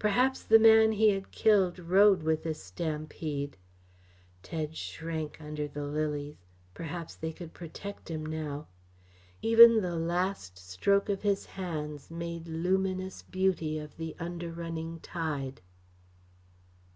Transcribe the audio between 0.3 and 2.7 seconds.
the man he had killed rode with this